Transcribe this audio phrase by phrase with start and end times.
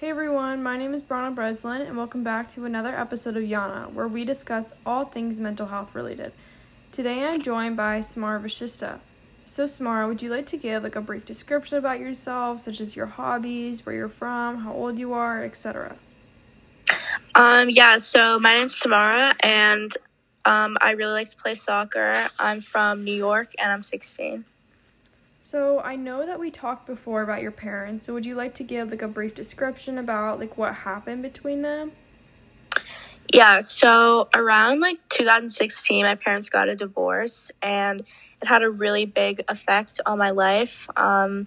[0.00, 3.92] Hey everyone, my name is Brannagh Breslin, and welcome back to another episode of Yana,
[3.92, 6.30] where we discuss all things mental health related.
[6.92, 9.00] Today I'm joined by Samara Vasishta.
[9.42, 12.94] So Samara, would you like to give like a brief description about yourself, such as
[12.94, 15.96] your hobbies, where you're from, how old you are, etc.?
[17.34, 19.90] Um, yeah, so my name's Samara, and
[20.44, 22.28] um, I really like to play soccer.
[22.38, 24.44] I'm from New York, and I'm 16.
[25.50, 28.04] So I know that we talked before about your parents.
[28.04, 31.62] So would you like to give like a brief description about like what happened between
[31.62, 31.92] them?
[33.32, 38.00] Yeah, so around like 2016, my parents got a divorce, and
[38.42, 40.90] it had a really big effect on my life.
[40.98, 41.46] Um,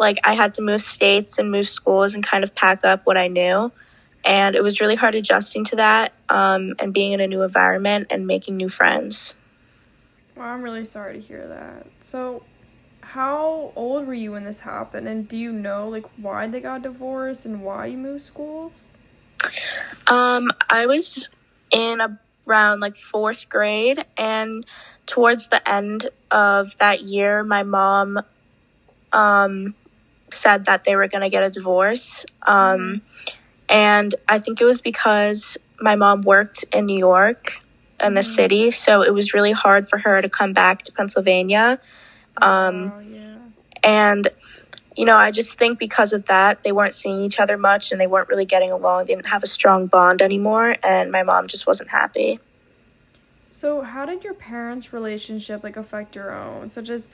[0.00, 3.16] like I had to move states and move schools and kind of pack up what
[3.16, 3.70] I knew,
[4.24, 8.08] and it was really hard adjusting to that um, and being in a new environment
[8.10, 9.36] and making new friends.
[10.34, 11.86] Well, I'm really sorry to hear that.
[12.00, 12.42] So
[13.12, 16.82] how old were you when this happened and do you know like why they got
[16.82, 18.90] divorced and why you moved schools
[20.08, 21.30] um i was
[21.70, 22.00] in
[22.46, 24.66] around like fourth grade and
[25.06, 28.18] towards the end of that year my mom
[29.14, 29.74] um
[30.30, 33.36] said that they were going to get a divorce um mm-hmm.
[33.70, 37.60] and i think it was because my mom worked in new york
[38.04, 38.34] in the mm-hmm.
[38.34, 41.80] city so it was really hard for her to come back to pennsylvania
[42.42, 43.36] um, oh, yeah.
[43.84, 44.28] And,
[44.96, 48.00] you know, I just think because of that, they weren't seeing each other much and
[48.00, 49.06] they weren't really getting along.
[49.06, 50.76] They didn't have a strong bond anymore.
[50.82, 52.40] And my mom just wasn't happy.
[53.50, 56.70] So, how did your parents' relationship like affect your own?
[56.70, 57.10] Such as,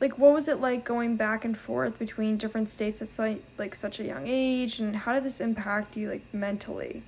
[0.00, 3.74] like, what was it like going back and forth between different states at like, like
[3.74, 7.02] such a young age, and how did this impact you like mentally?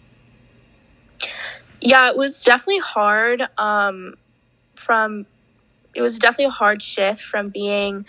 [1.80, 3.42] Yeah, it was definitely hard.
[3.56, 4.16] Um,
[4.78, 5.26] from
[5.98, 8.06] it was definitely a hard shift from being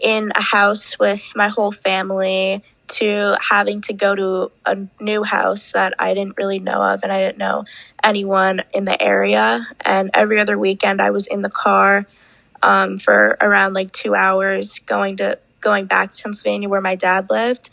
[0.00, 5.72] in a house with my whole family to having to go to a new house
[5.72, 7.64] that I didn't really know of and I didn't know
[8.04, 9.66] anyone in the area.
[9.84, 12.06] And every other weekend I was in the car
[12.62, 17.28] um, for around like two hours going to going back to Pennsylvania where my dad
[17.28, 17.70] lived.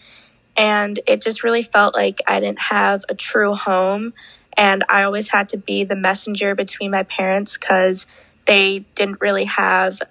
[0.57, 4.13] And it just really felt like I didn't have a true home.
[4.57, 8.07] And I always had to be the messenger between my parents because
[8.49, 10.01] they didn't really have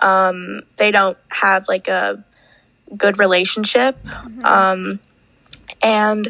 [0.00, 2.24] um, they don't have like a
[2.96, 4.02] good relationship.
[4.02, 4.44] Mm-hmm.
[4.44, 5.00] um,
[5.80, 6.28] and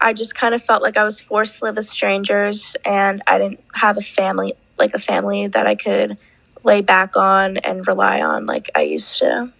[0.00, 3.38] i just kind of felt like i was forced to live with strangers and i
[3.38, 6.16] didn't have a family like a family that i could
[6.64, 9.52] lay back on and rely on like i used to.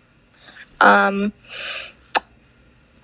[0.81, 1.33] Um,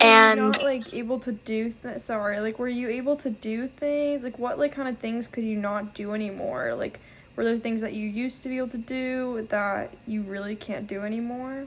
[0.00, 4.24] and not like able to do th- sorry like were you able to do things?
[4.24, 6.74] Like what like kind of things could you not do anymore?
[6.74, 7.00] Like
[7.36, 10.86] were there things that you used to be able to do that you really can't
[10.86, 11.66] do anymore?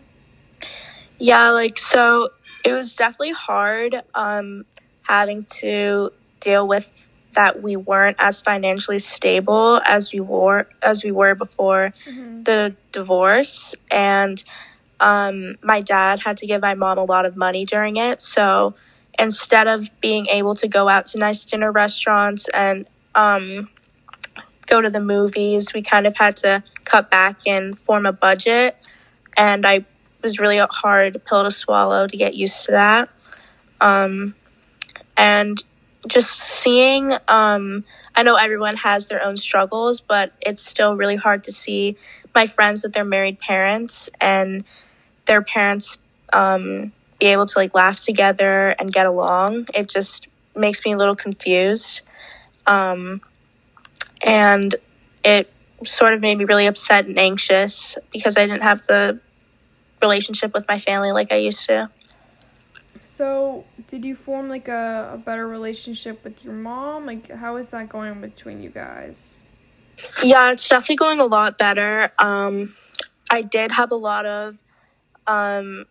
[1.19, 2.29] Yeah, like so
[2.65, 4.65] it was definitely hard um
[5.03, 11.11] having to deal with that we weren't as financially stable as we were as we
[11.11, 12.43] were before mm-hmm.
[12.43, 14.43] the divorce and
[15.01, 18.75] um, my dad had to give my mom a lot of money during it so
[19.17, 23.69] instead of being able to go out to nice dinner restaurants and um,
[24.69, 25.73] go to the movies.
[25.73, 28.77] We kind of had to cut back and form a budget.
[29.35, 29.85] And I
[30.21, 33.09] was really a hard pill to swallow to get used to that.
[33.81, 34.35] Um,
[35.17, 35.63] and
[36.07, 37.83] just seeing, um,
[38.15, 41.97] I know everyone has their own struggles, but it's still really hard to see
[42.33, 44.63] my friends with their married parents and
[45.25, 45.97] their parents
[46.33, 49.67] um, be able to like laugh together and get along.
[49.73, 52.01] It just makes me a little confused.
[52.65, 53.21] Um,
[54.21, 54.75] and
[55.23, 55.51] it
[55.83, 59.19] sort of made me really upset and anxious because I didn't have the
[60.01, 61.89] relationship with my family like I used to.
[63.03, 67.05] So, did you form like a, a better relationship with your mom?
[67.05, 69.43] Like, how is that going between you guys?
[70.23, 72.11] Yeah, it's definitely going a lot better.
[72.19, 72.73] Um,
[73.29, 74.57] I did have a lot of
[75.27, 75.85] um,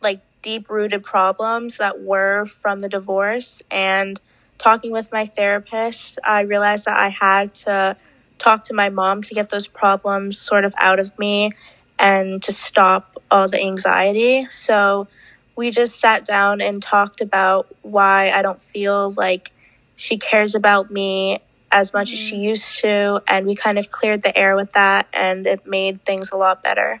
[0.00, 4.20] like deep rooted problems that were from the divorce, and
[4.58, 7.96] talking with my therapist, I realized that I had to
[8.38, 11.50] talk to my mom to get those problems sort of out of me
[11.98, 14.46] and to stop all the anxiety.
[14.46, 15.08] So
[15.56, 19.50] we just sat down and talked about why I don't feel like
[19.96, 21.40] she cares about me
[21.72, 22.14] as much mm-hmm.
[22.14, 22.44] as she mm-hmm.
[22.44, 23.20] used to.
[23.28, 26.62] And we kind of cleared the air with that, and it made things a lot
[26.62, 27.00] better.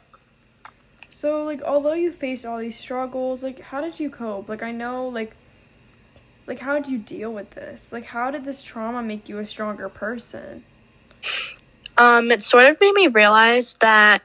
[1.10, 4.48] So, like, although you faced all these struggles, like, how did you cope?
[4.48, 5.36] Like, I know, like,
[6.48, 9.46] like how did you deal with this like how did this trauma make you a
[9.46, 10.64] stronger person
[11.96, 14.22] um it sort of made me realize that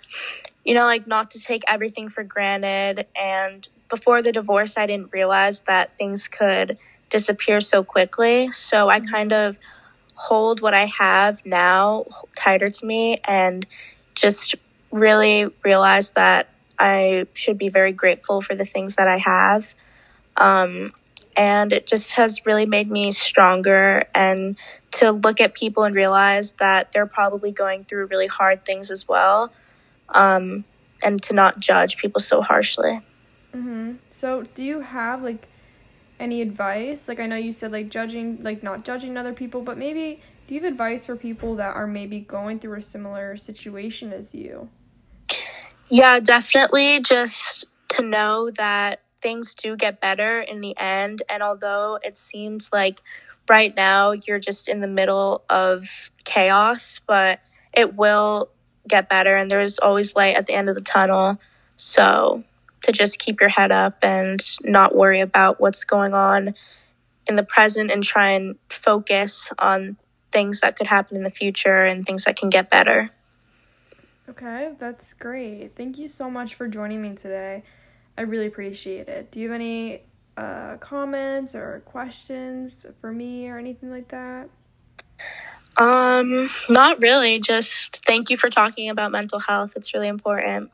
[0.65, 5.13] you know like not to take everything for granted and before the divorce, I didn't
[5.13, 6.79] realize that things could
[7.11, 8.49] disappear so quickly.
[8.49, 9.59] So I kind of
[10.15, 12.05] hold what I have now
[12.35, 13.67] tighter to me and
[14.15, 14.55] just
[14.91, 16.49] really realize that
[16.79, 19.75] I should be very grateful for the things that I have.
[20.35, 20.93] Um,
[21.35, 24.57] and it just has really made me stronger and
[24.91, 29.07] to look at people and realize that they're probably going through really hard things as
[29.07, 29.51] well
[30.09, 30.63] um,
[31.03, 33.01] and to not judge people so harshly.
[33.55, 33.93] Mm-hmm.
[34.09, 35.47] so do you have like
[36.19, 37.07] any advice?
[37.07, 40.55] Like i know you said like judging like not judging other people but maybe do
[40.55, 44.69] you have advice for people that are maybe going through a similar situation as you?
[45.89, 51.23] Yeah definitely just to know that things do get better in the end.
[51.31, 52.99] And although it seems like
[53.49, 57.39] right now you're just in the middle of chaos, but
[57.73, 58.49] it will
[58.87, 61.39] get better and there's always light at the end of the tunnel.
[61.77, 62.43] So
[62.83, 66.53] to just keep your head up and not worry about what's going on
[67.25, 69.95] in the present and try and focus on
[70.31, 73.11] things that could happen in the future and things that can get better.
[74.29, 75.75] Okay, that's great.
[75.75, 77.63] Thank you so much for joining me today.
[78.17, 79.31] I really appreciate it.
[79.31, 80.03] Do you have any
[80.37, 84.49] uh, comments or questions for me or anything like that?
[85.77, 87.39] Um, not really.
[87.39, 89.73] Just thank you for talking about mental health.
[89.75, 90.71] It's really important.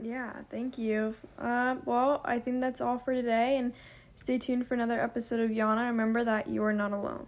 [0.00, 1.14] Yeah, thank you.
[1.38, 3.72] Uh, well, I think that's all for today, and
[4.14, 5.88] stay tuned for another episode of Yana.
[5.88, 7.26] Remember that you are not alone.